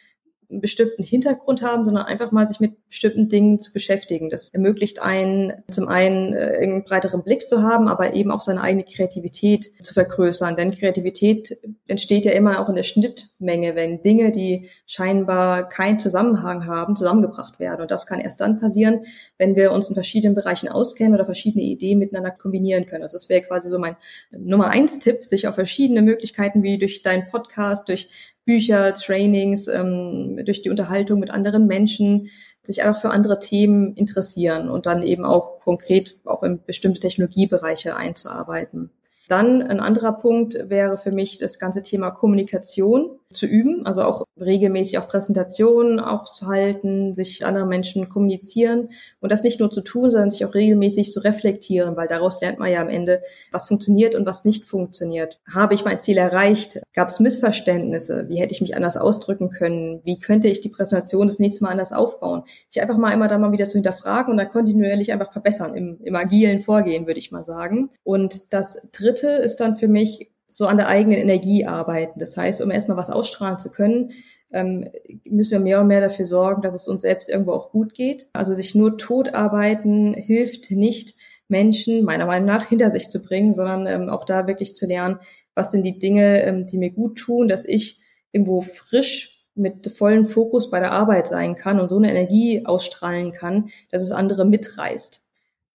[0.50, 4.30] einen bestimmten Hintergrund haben, sondern einfach mal sich mit bestimmten Dingen zu beschäftigen.
[4.30, 8.62] Das ermöglicht einen zum einen äh, einen breiteren Blick zu haben, aber eben auch seine
[8.62, 10.56] eigene Kreativität zu vergrößern.
[10.56, 16.68] Denn Kreativität entsteht ja immer auch in der Schnittmenge, wenn Dinge, die scheinbar keinen Zusammenhang
[16.68, 17.82] haben, zusammengebracht werden.
[17.82, 19.06] Und das kann erst dann passieren,
[19.38, 23.04] wenn wir uns in verschiedenen Bereichen auskennen oder verschiedene Ideen miteinander kombinieren können.
[23.04, 23.96] Also das wäre quasi so mein
[24.32, 28.10] Nummer eins Tipp, sich auf verschiedene Möglichkeiten wie durch deinen Podcast, durch
[28.46, 32.30] Bücher, Trainings, ähm, durch die Unterhaltung mit anderen Menschen,
[32.64, 37.96] sich einfach für andere Themen interessieren und dann eben auch konkret auch in bestimmte Technologiebereiche
[37.96, 38.92] einzuarbeiten.
[39.34, 44.26] Dann ein anderer Punkt wäre für mich das ganze Thema Kommunikation zu üben, also auch
[44.40, 49.82] regelmäßig auch Präsentationen auch zu halten, sich anderen Menschen kommunizieren und das nicht nur zu
[49.82, 53.68] tun, sondern sich auch regelmäßig zu reflektieren, weil daraus lernt man ja am Ende, was
[53.68, 55.40] funktioniert und was nicht funktioniert.
[55.52, 56.82] Habe ich mein Ziel erreicht?
[56.94, 58.30] Gab es Missverständnisse?
[58.30, 60.02] Wie hätte ich mich anders ausdrücken können?
[60.04, 62.44] Wie könnte ich die Präsentation das nächste Mal anders aufbauen?
[62.70, 65.98] Ich einfach mal immer da mal wieder zu hinterfragen und dann kontinuierlich einfach verbessern im,
[66.04, 67.90] im agilen Vorgehen, würde ich mal sagen.
[68.04, 72.20] Und das dritte ist dann für mich so an der eigenen Energie arbeiten.
[72.20, 74.12] Das heißt, um erstmal was ausstrahlen zu können,
[74.52, 74.90] ähm,
[75.26, 78.30] müssen wir mehr und mehr dafür sorgen, dass es uns selbst irgendwo auch gut geht.
[78.34, 81.16] Also sich nur tot arbeiten hilft nicht,
[81.48, 85.20] Menschen meiner Meinung nach hinter sich zu bringen, sondern ähm, auch da wirklich zu lernen,
[85.56, 90.26] was sind die Dinge, ähm, die mir gut tun, dass ich irgendwo frisch mit vollem
[90.26, 94.46] Fokus bei der Arbeit sein kann und so eine Energie ausstrahlen kann, dass es andere
[94.46, 95.23] mitreißt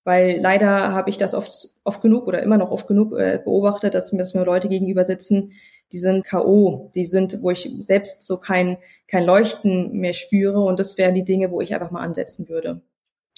[0.09, 3.93] weil leider habe ich das oft, oft genug oder immer noch oft genug äh, beobachtet,
[3.93, 5.53] dass mir, dass mir Leute gegenüber sitzen,
[5.93, 10.81] die sind K.O., die sind, wo ich selbst so kein, kein Leuchten mehr spüre und
[10.81, 12.81] das wären die Dinge, wo ich einfach mal ansetzen würde.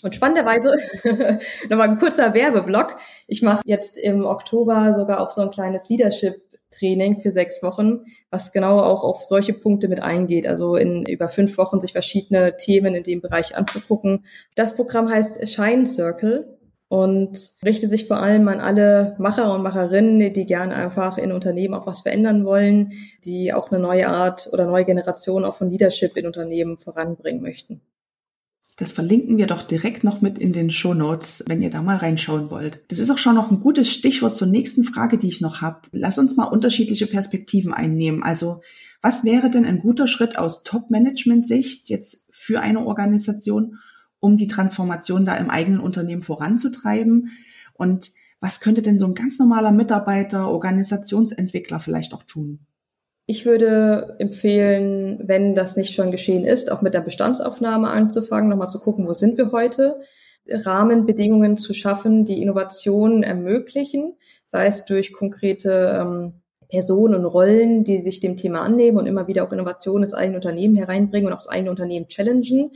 [0.04, 0.76] Und spannenderweise,
[1.68, 2.98] nochmal ein kurzer Werbeblock.
[3.26, 8.04] Ich mache jetzt im Oktober sogar auch so ein kleines Leadership Training für sechs Wochen,
[8.30, 10.46] was genau auch auf solche Punkte mit eingeht.
[10.46, 14.24] Also in über fünf Wochen sich verschiedene Themen in dem Bereich anzugucken.
[14.54, 16.59] Das Programm heißt Shine Circle
[16.90, 21.72] und richtet sich vor allem an alle Macher und Macherinnen, die gerne einfach in Unternehmen
[21.74, 26.16] auch was verändern wollen, die auch eine neue Art oder neue Generation auch von Leadership
[26.16, 27.80] in Unternehmen voranbringen möchten.
[28.76, 31.98] Das verlinken wir doch direkt noch mit in den Show Notes, wenn ihr da mal
[31.98, 32.80] reinschauen wollt.
[32.88, 35.82] Das ist auch schon noch ein gutes Stichwort zur nächsten Frage, die ich noch habe.
[35.92, 38.24] Lass uns mal unterschiedliche Perspektiven einnehmen.
[38.24, 38.62] Also,
[39.00, 43.78] was wäre denn ein guter Schritt aus Top-Management-Sicht jetzt für eine Organisation,
[44.20, 47.30] um die Transformation da im eigenen Unternehmen voranzutreiben?
[47.74, 52.60] Und was könnte denn so ein ganz normaler Mitarbeiter, Organisationsentwickler vielleicht auch tun?
[53.26, 58.68] Ich würde empfehlen, wenn das nicht schon geschehen ist, auch mit der Bestandsaufnahme anzufangen, nochmal
[58.68, 60.00] zu gucken, wo sind wir heute,
[60.48, 64.14] Rahmenbedingungen zu schaffen, die Innovationen ermöglichen,
[64.46, 69.28] sei es durch konkrete ähm, Personen und Rollen, die sich dem Thema annehmen und immer
[69.28, 72.72] wieder auch Innovationen ins eigene Unternehmen hereinbringen und auch das eigene Unternehmen challengen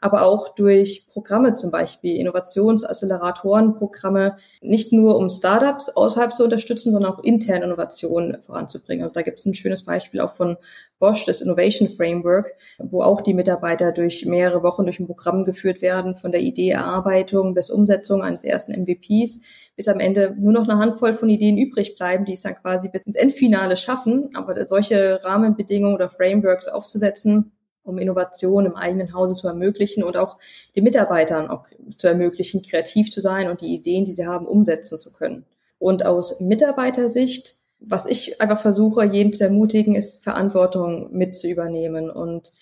[0.00, 7.12] aber auch durch Programme zum Beispiel, Innovationsacceleratorenprogramme, nicht nur um Startups außerhalb zu unterstützen, sondern
[7.12, 9.02] auch interne Innovationen voranzubringen.
[9.02, 10.56] Also da gibt es ein schönes Beispiel auch von
[11.00, 15.82] Bosch, das Innovation Framework, wo auch die Mitarbeiter durch mehrere Wochen durch ein Programm geführt
[15.82, 19.40] werden, von der Ideeerarbeitung bis Umsetzung eines ersten MVPs,
[19.74, 22.88] bis am Ende nur noch eine Handvoll von Ideen übrig bleiben, die es dann quasi
[22.88, 24.30] bis ins Endfinale schaffen.
[24.34, 27.52] Aber solche Rahmenbedingungen oder Frameworks aufzusetzen,
[27.88, 30.38] um Innovation im eigenen Hause zu ermöglichen und auch
[30.76, 34.98] den Mitarbeitern auch zu ermöglichen, kreativ zu sein und die Ideen, die sie haben, umsetzen
[34.98, 35.44] zu können.
[35.78, 42.10] Und aus Mitarbeitersicht, was ich einfach versuche, jeden zu ermutigen, ist Verantwortung mit zu übernehmen
[42.10, 42.52] und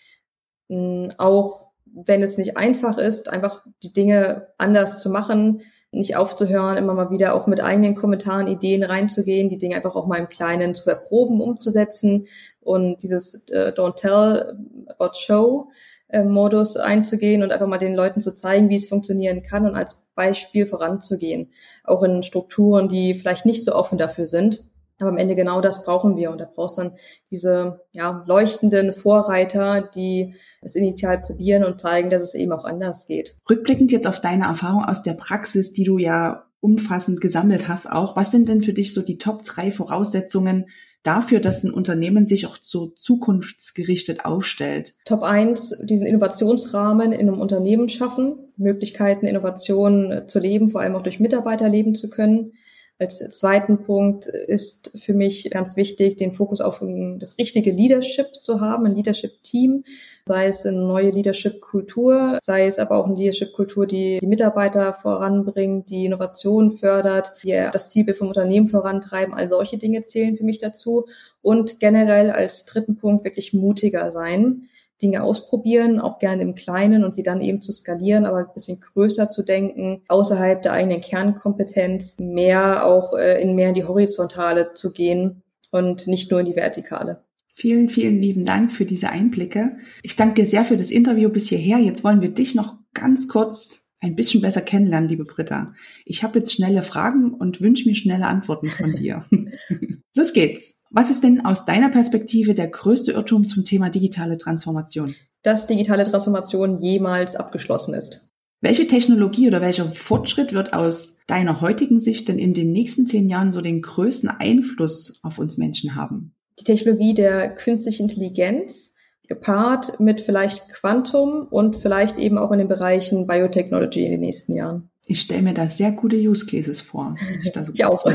[0.69, 5.63] mh, auch wenn es nicht einfach ist, einfach die Dinge anders zu machen,
[5.93, 10.07] nicht aufzuhören, immer mal wieder auch mit eigenen Kommentaren, Ideen reinzugehen, die Dinge einfach auch
[10.07, 12.27] mal im Kleinen zu verproben, umzusetzen
[12.67, 15.69] und dieses äh, Don't Tell about Show
[16.09, 19.75] äh, Modus einzugehen und einfach mal den Leuten zu zeigen, wie es funktionieren kann und
[19.75, 21.53] als Beispiel voranzugehen.
[21.85, 24.65] Auch in Strukturen, die vielleicht nicht so offen dafür sind.
[25.01, 26.31] Aber am Ende genau das brauchen wir.
[26.31, 26.93] Und da brauchst dann
[27.31, 33.07] diese ja, leuchtenden Vorreiter, die es initial probieren und zeigen, dass es eben auch anders
[33.07, 33.37] geht.
[33.51, 38.17] Rückblickend jetzt auf deine Erfahrung aus der Praxis, die du ja umfassend gesammelt hast auch,
[38.17, 40.67] was sind denn für dich so die Top drei Voraussetzungen
[41.05, 44.95] dafür, dass ein Unternehmen sich auch so zukunftsgerichtet aufstellt?
[45.05, 51.03] Top eins diesen Innovationsrahmen in einem Unternehmen schaffen, Möglichkeiten, Innovationen zu leben, vor allem auch
[51.03, 52.55] durch Mitarbeiter leben zu können.
[52.99, 56.83] Als zweiten Punkt ist für mich ganz wichtig, den Fokus auf
[57.19, 59.85] das richtige Leadership zu haben, ein Leadership-Team,
[60.25, 65.91] sei es eine neue Leadership-Kultur, sei es aber auch eine Leadership-Kultur, die die Mitarbeiter voranbringt,
[65.91, 69.35] die Innovation fördert, die das Zielbild vom Unternehmen vorantreiben.
[69.35, 71.05] All solche Dinge zählen für mich dazu.
[71.43, 74.69] Und generell als dritten Punkt wirklich mutiger sein
[75.03, 78.81] Dinge ausprobieren, auch gerne im Kleinen und sie dann eben zu skalieren, aber ein bisschen
[78.81, 84.73] größer zu denken, außerhalb der eigenen Kernkompetenz, mehr auch äh, in mehr in die Horizontale
[84.75, 87.25] zu gehen und nicht nur in die Vertikale.
[87.55, 89.79] Vielen, vielen lieben Dank für diese Einblicke.
[90.03, 91.79] Ich danke dir sehr für das Interview bis hierher.
[91.79, 95.75] Jetzt wollen wir dich noch ganz kurz ein bisschen besser kennenlernen, liebe Britta.
[96.05, 99.25] Ich habe jetzt schnelle Fragen und wünsche mir schnelle Antworten von dir.
[100.15, 100.76] Los geht's.
[100.97, 105.15] Was ist denn aus deiner Perspektive der größte Irrtum zum Thema digitale Transformation?
[105.43, 108.27] Dass digitale Transformation jemals abgeschlossen ist.
[108.63, 113.29] Welche Technologie oder welcher Fortschritt wird aus deiner heutigen Sicht denn in den nächsten zehn
[113.29, 116.35] Jahren so den größten Einfluss auf uns Menschen haben?
[116.59, 118.95] Die Technologie der künstlichen Intelligenz,
[119.29, 124.55] gepaart mit vielleicht Quantum und vielleicht eben auch in den Bereichen Biotechnology in den nächsten
[124.55, 124.89] Jahren.
[125.05, 128.03] Ich stelle mir da sehr gute Use Cases vor, wenn ich da so ja, auch.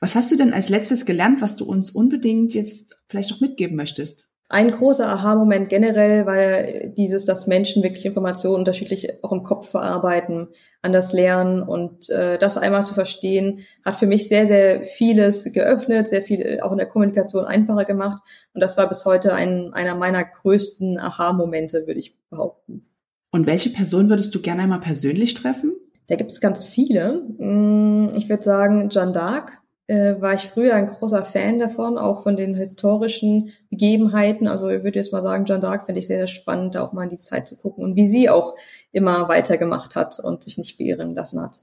[0.00, 3.76] was hast du denn als letztes gelernt, was du uns unbedingt jetzt vielleicht noch mitgeben
[3.76, 4.28] möchtest?
[4.50, 10.48] Ein großer Aha-Moment generell, weil dieses, dass Menschen wirklich Informationen unterschiedlich auch im Kopf verarbeiten,
[10.82, 16.08] anders lernen und äh, das einmal zu verstehen, hat für mich sehr, sehr vieles geöffnet,
[16.08, 18.22] sehr viel auch in der Kommunikation einfacher gemacht.
[18.52, 22.82] Und das war bis heute ein, einer meiner größten Aha-Momente, würde ich behaupten.
[23.30, 25.72] Und welche Person würdest du gerne einmal persönlich treffen?
[26.06, 27.22] Da gibt es ganz viele.
[27.38, 32.22] Mm, ich würde sagen, Jeanne d'Arc äh, war ich früher ein großer Fan davon, auch
[32.22, 34.48] von den historischen Begebenheiten.
[34.48, 36.92] Also ich würde jetzt mal sagen, Jeanne d'Arc finde ich sehr, sehr spannend, da auch
[36.92, 38.54] mal in die Zeit zu gucken und wie sie auch
[38.92, 41.62] immer weitergemacht hat und sich nicht beirren lassen hat.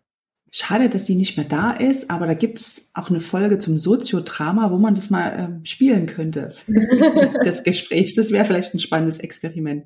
[0.53, 4.69] Schade, dass sie nicht mehr da ist, aber da gibt's auch eine Folge zum Soziodrama,
[4.69, 6.53] wo man das mal ähm, spielen könnte,
[7.45, 8.15] das Gespräch.
[8.15, 9.85] Das wäre vielleicht ein spannendes Experiment.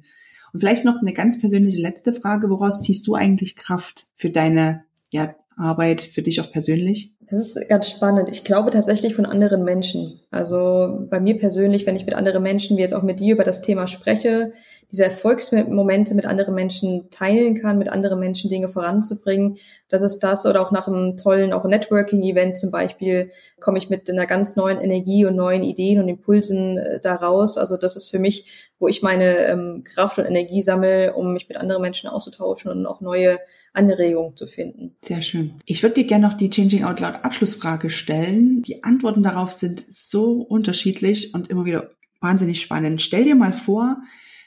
[0.52, 2.50] Und vielleicht noch eine ganz persönliche letzte Frage.
[2.50, 7.14] Woraus ziehst du eigentlich Kraft für deine ja, Arbeit, für dich auch persönlich?
[7.30, 8.30] Das ist ganz spannend.
[8.30, 10.19] Ich glaube tatsächlich von anderen Menschen.
[10.32, 13.43] Also bei mir persönlich, wenn ich mit anderen Menschen, wie jetzt auch mit dir über
[13.43, 14.53] das Thema spreche,
[14.91, 19.57] diese Erfolgsmomente mit anderen Menschen teilen kann, mit anderen Menschen Dinge voranzubringen.
[19.89, 24.09] Das ist das oder auch nach einem tollen auch Networking-Event zum Beispiel komme ich mit
[24.09, 27.57] einer ganz neuen Energie und neuen Ideen und Impulsen äh, daraus.
[27.57, 31.49] Also das ist für mich, wo ich meine ähm, Kraft und Energie sammle, um mich
[31.49, 33.39] mit anderen Menschen auszutauschen und auch neue
[33.73, 34.95] Anregungen zu finden.
[35.01, 35.55] Sehr schön.
[35.65, 38.61] Ich würde dir gerne noch die Changing Out Loud Abschlussfrage stellen.
[38.63, 43.01] Die Antworten darauf sind so unterschiedlich und immer wieder wahnsinnig spannend.
[43.01, 43.97] Stell dir mal vor,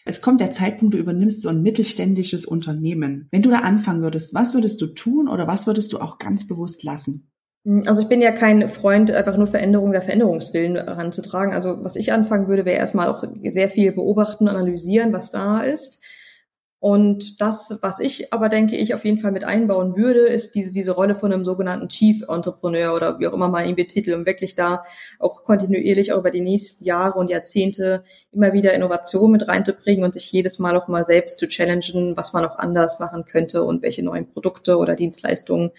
[0.04, 3.28] es kommt der Zeitpunkt, du übernimmst so ein mittelständisches Unternehmen.
[3.30, 6.46] Wenn du da anfangen würdest, was würdest du tun oder was würdest du auch ganz
[6.46, 7.30] bewusst lassen?
[7.86, 11.52] Also ich bin ja kein Freund, einfach nur Veränderungen der Veränderungswillen heranzutragen.
[11.52, 16.02] Also was ich anfangen würde, wäre erstmal auch sehr viel beobachten, analysieren, was da ist
[16.80, 20.70] und das, was ich aber denke, ich auf jeden Fall mit einbauen würde, ist diese,
[20.70, 24.26] diese Rolle von einem sogenannten Chief Entrepreneur oder wie auch immer man ihn betitelt, um
[24.26, 24.84] wirklich da
[25.18, 30.14] auch kontinuierlich auch über die nächsten Jahre und Jahrzehnte immer wieder Innovation mit reinzubringen und
[30.14, 33.82] sich jedes Mal auch mal selbst zu challengen, was man auch anders machen könnte und
[33.82, 35.72] welche neuen Produkte oder Dienstleistungen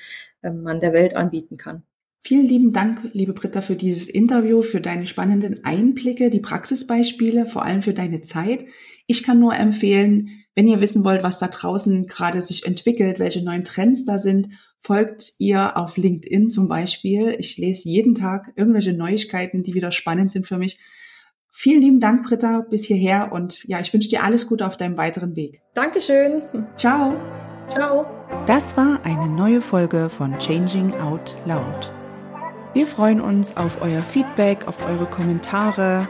[0.43, 1.83] ähm, man der Welt anbieten kann.
[2.21, 7.63] Vielen lieben Dank, liebe Britta, für dieses Interview, für deine spannenden Einblicke, die Praxisbeispiele, vor
[7.63, 8.65] allem für deine Zeit.
[9.07, 13.43] Ich kann nur empfehlen, wenn ihr wissen wollt, was da draußen gerade sich entwickelt, welche
[13.43, 14.49] neuen Trends da sind,
[14.81, 17.35] folgt ihr auf LinkedIn zum Beispiel.
[17.39, 20.79] Ich lese jeden Tag irgendwelche Neuigkeiten, die wieder spannend sind für mich.
[21.51, 24.97] Vielen lieben Dank, Britta, bis hierher und ja, ich wünsche dir alles Gute auf deinem
[24.97, 25.61] weiteren Weg.
[25.73, 26.41] Dankeschön.
[26.77, 27.15] Ciao.
[27.67, 28.05] Ciao.
[28.45, 31.98] Das war eine neue Folge von Changing Out Loud.
[32.73, 36.07] Wir freuen uns auf euer Feedback, auf eure Kommentare.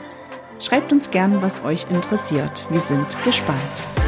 [0.59, 2.65] Schreibt uns gern, was euch interessiert.
[2.69, 3.98] Wir sind gespannt.